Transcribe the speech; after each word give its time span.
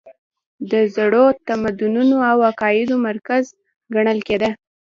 د 0.71 0.73
زړو 0.95 1.25
تمدنونو 1.47 2.15
او 2.31 2.37
عقایدو 2.49 2.95
مرکز 3.07 3.43
ګڼل 3.95 4.19
کېده. 4.27 4.49